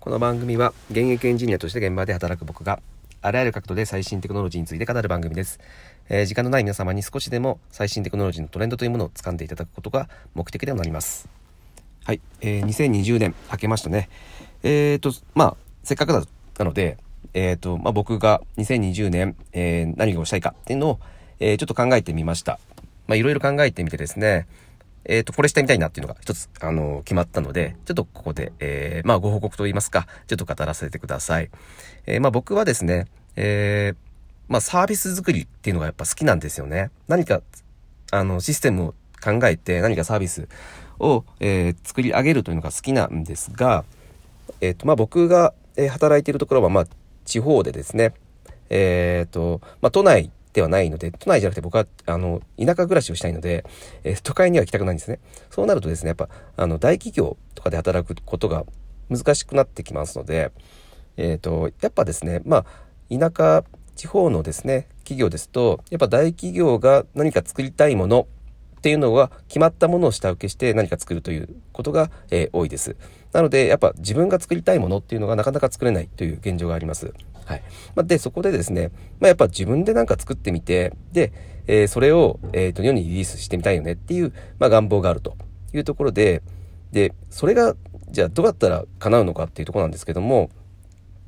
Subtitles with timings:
[0.00, 2.80] この番組は現役エンジニアとして現場で働く僕が
[3.20, 5.60] あらゆる角度で最新テクノロジーについて語る番組です。
[6.08, 11.28] えー、時間のない皆様に少しでも最新テクノロジーのトレンドというものを掴んでいただくことが目的でもなります。
[12.06, 14.08] はい、えー、2020年明けましたね。
[14.62, 16.22] えーと、まあ、せっかくだ
[16.58, 16.96] なので、
[17.34, 21.00] えーと、まあ僕が2020年、えー、何をしたいかっていうのを、
[21.40, 22.58] えー、ちょっと考えてみました。
[23.06, 24.46] まあいろいろ考えてみてですね、
[25.04, 31.50] えっ、ー、と、これしてみたいなっていうのが一つ、あの、決まったので、ちょっとここで、えー、まあ、ご報告と言いますか、ちょっと語らせてください。
[32.06, 33.96] えー、まあ、僕はですね、えー、
[34.48, 36.90] まあ、サービス作りっていうのがやっぱ好きなんですよね。
[37.08, 37.42] 何か、
[38.10, 40.48] あの、システムを考えて何かサービス
[40.98, 43.84] を、えー、作り上げるというのが好きなんですが、
[44.60, 46.86] えっ、ー、と、まあ、僕が、えー、働いているところは、まあ、
[47.24, 48.12] 地方でですね、
[48.68, 53.64] えっ、ー、と、まあ、都内ではないので、都内じゃなくて僕は、あの、田舎暮らしをしたいので、
[54.04, 55.20] えー、都会には行きたくないんですね。
[55.50, 58.64] そうなるとですね、やっぱ、あの、大企業とかで働くことが
[59.08, 60.52] 難しくなってきますので、
[61.16, 62.64] えっ、ー、と、やっぱですね、まあ、
[63.10, 63.64] 田舎、
[63.96, 68.26] 地方のですね、企業ですと、やっぱ大企業が何か作りたいもの
[68.78, 72.96] っていうのは決まったものを下請けして何か作るということが、えー、多いです。
[73.32, 77.12] なので、やっぱ自分が作りたいものっていうのがなかなか作れないという現状があります。
[77.44, 77.62] はい。
[77.94, 81.32] まあ、で、そこでですね、まあ、やっぱ自分でなんか作ってみて、で、
[81.66, 85.36] えー、それを、えっ、ー、と、世にリリースしてみたいよねっていう、まあ、願望があると
[85.72, 86.42] いうところで、
[86.92, 87.76] で、それが、
[88.10, 90.50] じゃあどうやったら叶うのかっていうとこなんですけども、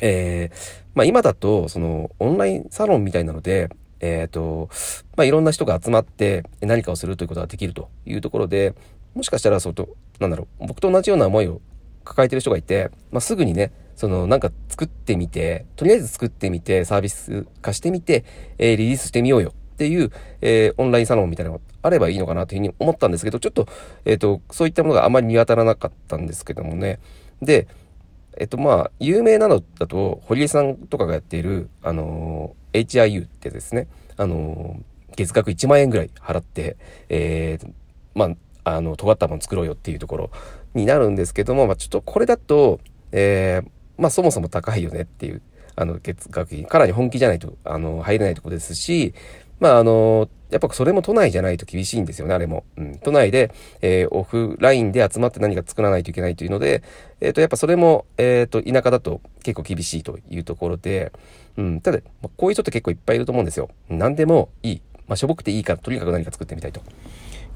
[0.00, 0.56] えー、
[0.94, 4.68] まあ、今だと、その、オンラインサロンみたいなので、えっ、ー、と、
[5.16, 8.74] まあ、いろんな人が集まって何かをするということができるというところで、
[9.14, 9.88] もしかしたら、そうと、
[10.18, 11.60] なんだろう、僕と同じような思いを
[12.04, 18.24] 抱えてる人がいて、まあ、すぐにね、そのなんか作ってみて、とりあえず作ってみて、サービス化してみて、
[18.58, 23.66] えー、リリースしてみようよっていう、えー、オンラインサロンみたいなのがあればいいのかなというふうに思ったんですけど、ちょっと、
[24.04, 26.98] えっ、ー、と、そういったものがあまり見当たらなかったんですけどもね。
[27.42, 27.68] で、
[28.36, 34.80] えっとまあ、有名なのだと、堀江さんとかがやっている、あの HIU ってですね、あの
[35.16, 36.76] 月額1万円ぐらい払って、
[37.08, 37.72] えー、
[38.14, 40.30] まあ、あの、尖ったもの作ろうよっていうところ
[40.74, 42.80] になるんですけども、まあ、ちょっとこれだと、
[43.12, 43.68] えー、
[43.98, 45.42] まあそもそも高いよねっていう、
[45.76, 49.14] あの、月額費、かなり本気じゃないと、あの、入れないとこですし、
[49.60, 52.64] まああの、やっぱそれも都内じゃないと厳しいんですよね、あれも。
[52.76, 56.82] うん、都内で、えー、オフラインで集まって何か作らないといけないというので、
[57.20, 61.12] えっ、ー、と、やっぱそれも、えっ、ー、と、田舎だと結構厳しいというところで、
[61.56, 63.68] うん、ただ、ま、こういう人って結構いっぱいいると思うんですよ。
[63.88, 64.82] 何でもいい。
[65.08, 66.80] まあ、しょぼくていいから、とにかく何か作ってみたいと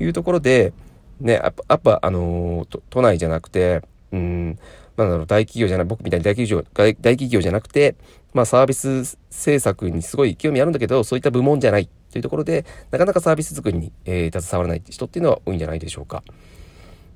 [0.00, 0.72] いうところで、
[1.20, 3.82] ね、やっぱ、やっぱあの都内じゃなくて、
[4.12, 4.58] うん、
[5.04, 7.94] なんだろう、大企業じゃない、僕みたいに大企業、大企業じゃなくて、
[8.34, 16.22] まあサービス制作にすごい興味あるんだけど、そういった部門じゃないというところで、なかなかサービス作りに、えー、携わらない人っていうのは多いんじゃないでしょうか。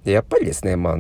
[0.05, 0.97] で、やっぱりですね、まあ、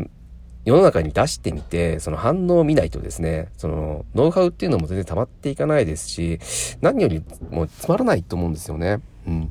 [0.65, 6.38] 世の中に出してみて、その反応を見ないとですね、その、ノウハウっていうのも全然溜まっていかないですし、
[6.81, 9.00] 何よりもつまらないと思うんですよね。
[9.26, 9.50] うん。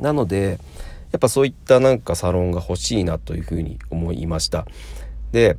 [0.00, 0.58] なので、
[1.10, 4.66] やっぱそういったなんかサロンが欲しいなというふうに思いました。
[5.32, 5.58] で、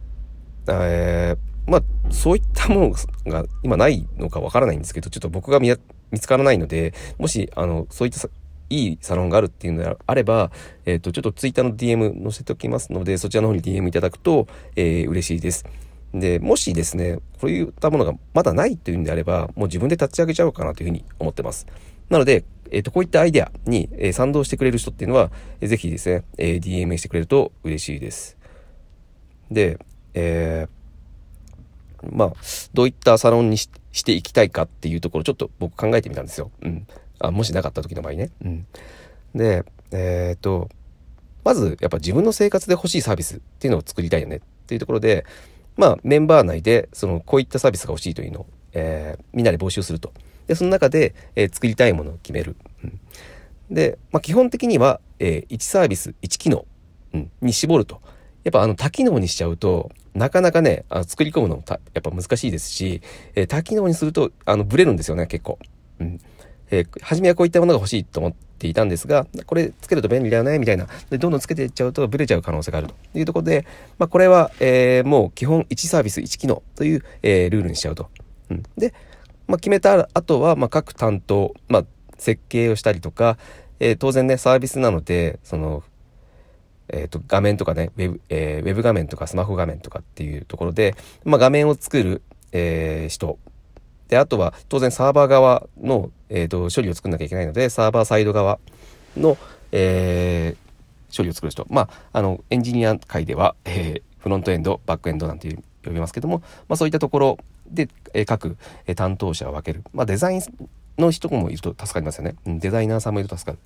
[0.68, 2.94] えー、まあ、そういったも
[3.26, 5.76] のが今ないのかわからないんですけど、ちょっと僕が見
[6.20, 8.28] つからないので、もし、あの、そういった
[8.70, 10.52] いいサロンがあるっていうのであれば、
[10.86, 15.66] えっ、ー、と、ちょっとツイッターの DM 載せておきますので、そちらの方に DM いただくと、えー、嬉しいです。
[16.14, 21.68] で、もしですね、こういったものがまだないというんであれば、もう自分で立ち上げちゃおうかなというふうに思ってます。
[22.10, 25.32] なので、えっ、ー、と、こういったアイデアに、えー、賛同してくれる人っていうのは、
[25.62, 28.38] えー、ぜひですね、えー、DM してくれると嬉しいです。
[29.52, 29.78] で、
[30.14, 32.34] えー、まあ、
[32.74, 33.68] どういったサロンにし
[34.04, 36.52] ていきたいかっていうところ、ちょっと僕考えてみたんですよ。
[36.62, 36.88] うん。
[37.20, 38.32] あ、もしなかった時の場合ね。
[38.44, 38.68] うん。
[39.36, 40.70] で、えっ、ー、と、
[41.44, 45.26] まず、やっぱ自分の生活で欲しいサービスっていうのを作りたいよねっていうところで、
[45.76, 50.14] まあ、メンバー内で、その、こういったサービスが欲しいというのを、えー、みんなで募集すると。
[50.48, 52.56] で、その中で、えー、作りたいものを決める。
[52.84, 53.00] うん、
[53.72, 56.66] で、まあ、基本的には、えー、1サービス、1機能、
[57.14, 58.02] うん、に絞ると。
[58.44, 63.02] やっぱあの多機能にしちゃうと、なかなかね、あ作り込むのもやっぱ難しいですし、
[63.36, 65.60] えー、多機能にすると、あの、ブレるんですよね、結構。
[66.00, 66.20] うん。
[66.70, 70.88] えー、初めはこういったものが欲しいと思っていたんですが、これつけると便利だよね、みたいな。
[71.10, 73.66] で、どんどんつけていっちゃうとブレちゃう可能性があるというところで、
[73.98, 78.10] まあ、これは、えー、もう基本1サービス1機能という、えー、ルールにしちゃうと。
[78.50, 78.64] うん。
[78.78, 78.94] で、
[79.48, 81.86] まあ、決めた後は、まあ、各担当、まあ、
[82.18, 83.38] 設計をしたりとか、
[83.80, 85.84] えー、当然ね、サービスなので、その、
[86.90, 92.22] えっ、ー、と、画面とかね、ウェブ、えー、ウェブ画面とかスマホ画面とかっていうところで、まあ、画面を作る、
[92.52, 93.38] えー、人。
[94.10, 98.60] で、あとは、当然サーバー側の、えっ、と、処理を作んなきゃいけないので、サーバーサイド側
[99.18, 99.38] の、
[99.72, 100.56] え
[101.16, 101.66] 処理を作る人。
[101.70, 107.38] まあ、あの、エンジニア界では、えフロントエンド、バックエンドなんていう呼びますけども、まあ、そういったところ
[107.68, 108.58] で、え各、
[108.88, 109.84] え担当者を分ける。
[109.94, 110.42] まあ、デザイン
[110.98, 112.36] の人もいると助かりますよね。
[112.46, 113.60] うん、デザイナーさんもいると助かる。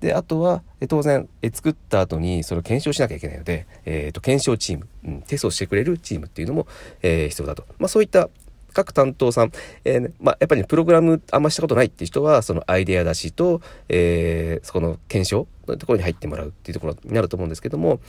[0.00, 6.66] で、あとは、え当然、え作った後にそれを検証しなきゃいけないので、え、ー、と、検証チーム、うん、テストしてくれるチームっていうのも、
[7.02, 7.64] えー、必要だと。
[7.78, 8.28] まあ、そういった
[8.72, 9.52] 各担当さん、
[9.84, 18.00] えー、まあ、やっぱり、ね、プログラムあんましたことないっていう人は、そのアイデア出しと、えー、そこの検証のところに入ってもらうっていうところになると思うんですけども、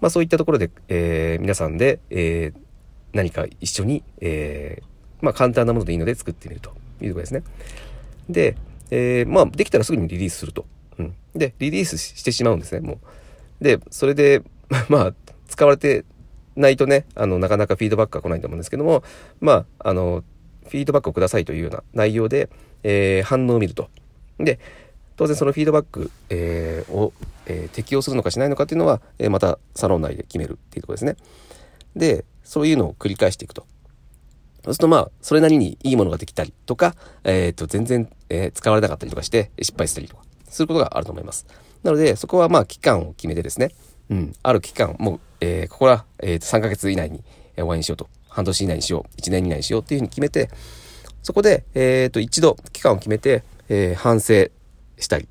[0.00, 2.52] まあ、そういったところで、え、皆さんで、え、
[3.12, 4.82] 何か一緒に、え、
[5.20, 7.42] まあ、簡単なものでいいので作ってみるというところですね。
[8.28, 8.56] で、
[8.90, 10.66] え、まあ、できたらすぐにリリースすると。
[11.00, 11.14] うん。
[11.34, 12.94] で、リリースしてしまうんですね、も
[13.60, 13.64] う。
[13.64, 14.42] で、それで、
[14.88, 15.14] まあ、
[15.48, 16.04] 使われて
[16.56, 19.02] ないとね、あの、なかなかフィードバックが来ないと思うんですけども、
[19.40, 20.24] まあ、あの、
[20.64, 22.48] フィードバックをくださいというような内容で、
[22.82, 23.88] えー、反応を見ると。
[24.38, 24.58] で、
[25.16, 27.12] 当然そのフィードバック、えー、を、
[27.46, 31.16] えー、適用するのかしないのかっていうのは、えまたサロン内で決めるっていうとこですね。
[31.96, 33.66] で、そういうのを繰り返していくと。
[34.64, 36.94] そうするとまあ、それなりにいいものができたりとか、
[37.24, 41.46] えっ、と、全然、え使われなかったりとかして失敗したりとか、することがあると思います。
[41.82, 43.70] なので、そこはまあ、期間を決めてですね、
[44.10, 47.22] うん、ある期間、もう、えー、ここは、えー、と3ヶ月以内に
[47.54, 48.08] 終わりにしようと。
[48.28, 49.20] 半年以内にしよう。
[49.20, 50.50] 1年以内にしようっていうふうに決めて、
[51.22, 54.50] そこで、えっ、ー、と、一度期間を決めて、えー、反省
[54.98, 55.28] したり、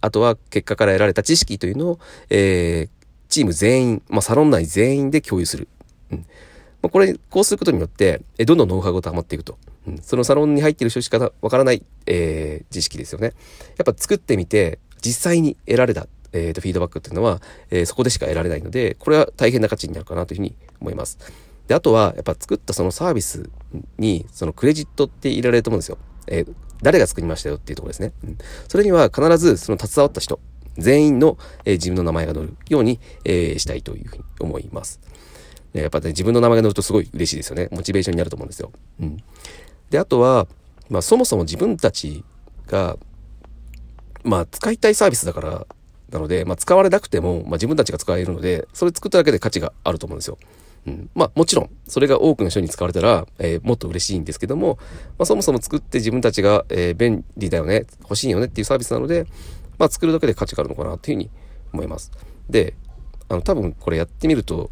[0.00, 2.88] あとは結果から得られた知識というのを、えー、
[3.28, 5.68] チーム全員、まあ、サロン内全員で共有する。
[6.10, 6.18] うん。
[6.82, 9.58] まあ、これ、こうすることによって、えどんどんノウハウが溜まっていくと。
[10.02, 13.32] そのサロンに入ってる人しかわからない、えー、知識ですよね。
[13.78, 17.40] やっぱ作ってみて、実際に得られたえー、とフィードバックっていうのは、
[17.70, 21.18] えー、そこでしか得られないので、これは大変な価値になるかなというふうに思います。
[21.66, 23.50] で、あとは、やっぱ作ったそのサービス
[23.98, 25.98] に、そのクレジットって入れられると思うんですよ。
[26.26, 28.12] えー、誰が作りましたよっていうところですね。
[28.24, 28.38] うん、
[28.68, 30.40] それには必ずその携わった人、
[30.78, 35.00] 全員の、えー、自分の名前が載るように、えー、したいというふうに思います。
[35.72, 37.68] やっぱね、自分の名前が載るとすごい嬉しいですよね。
[37.70, 38.72] モチベーションになると思うんですよ。
[39.00, 39.16] うん。
[39.90, 40.46] で、あとは、
[40.88, 42.24] まあ、そもそも自分たち
[42.66, 42.96] が、
[44.24, 45.66] まあ、使いたいサービスだから
[46.10, 50.38] なので、まあ、使われなくても、まあ、自分たちが使えるので、それ作っただけで価値があると思うんですよ。
[50.86, 54.78] うん、まあもちろん、それが多くの人に使われたら、えー、もっと嬉しいんですけども、
[55.18, 59.26] まあ、そもそも作って自分たちが、えー、便利だよね、欲しいよねっていうサービスなので、
[59.78, 61.30] まあ作るだけで価値があるのかなっていうふうに
[61.72, 62.10] 思います。
[62.48, 62.74] で、
[63.28, 64.70] あの多分これやってみると、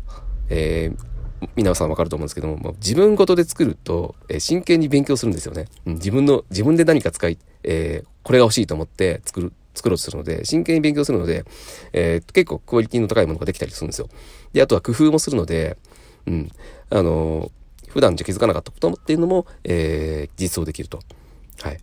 [0.48, 1.07] えー、
[1.56, 5.66] 皆さんわかると思うんですけども、まあ、自分ごとで作ると、えー、真剣に勉強するんですよね。
[5.86, 11.44] うん、自分の、自分で何か使い、えー、これが欲しいと思って作る作ろうとするので、真剣に勉強するので、
[11.92, 14.08] えー、結構クオリティの高いものができたりするんですよ。
[14.52, 15.76] で、あとは工夫もするので、
[16.26, 16.50] うん、
[16.90, 21.00] あのー、普段じゃ気づかなかったことっていうのも、えー、実装できると。
[21.62, 21.78] はい。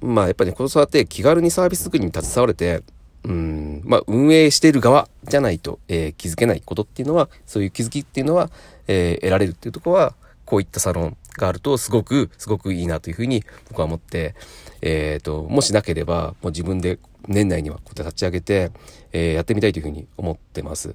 [0.00, 2.82] まあ、やっぱりね、子育て気軽にサービス作りに携われて、
[3.24, 3.57] うん、
[3.88, 8.50] まあ、運営している側じゃないと、えー、気づけないことっていうのは、そういう気づきっていうのは、
[8.86, 10.14] えー、得られるっていうところは、
[10.44, 14.34] こういったサロンがあると、すごく、すごくいいなというふうに僕は思って、
[14.82, 18.70] えっ、ー、と、もしなければ、もう自分で年内にはこうやって立ち上げて、
[19.12, 20.94] えー、やってみたいというふうに思ってます。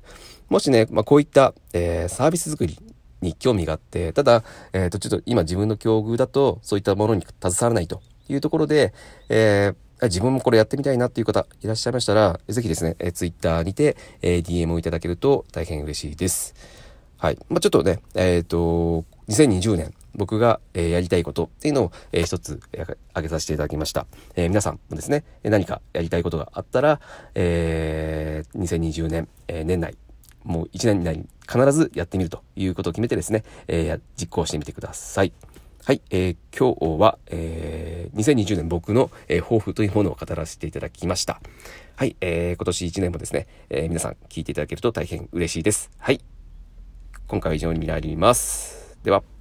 [0.50, 2.78] もしね、まあ、こういった、えー、サービス作り
[3.22, 8.94] に興味があって、ただ、えっ、と、ちょっと今自分の境遇だと、そういったものに携わらないというところで、
[9.30, 9.74] え
[10.04, 16.56] 自分もこれやってみたいなっていう方いらっしゃいましたら、ぜひですね、えー、Twitter にて、え DM をいただけると大変嬉しいです。
[17.18, 17.38] はい。
[17.50, 24.06] まあ、ちょっとね、えっ、と、2020年、僕が、えー、やりたいことっていうのを、えー、一つ、挙げさせていただきました。
[24.36, 27.00] えー、皆さんもですね、何かやりたいことがあったら、
[27.34, 29.96] えー、2020年、えー、年内、
[30.44, 35.32] もう1年以内に必ずやってみるということを決めてですね、えー、実行してみてください。
[35.86, 41.42] はい、えー、今日は、えー、2020年僕の、えー、抱負というものを語らせていただきました。
[41.98, 45.92] はい、えー、今年1年もですね、えー、皆さん聞いていただけると大変嬉しいです。
[45.98, 46.22] はい、
[47.28, 48.98] 今回は以上になります。
[49.04, 49.33] では。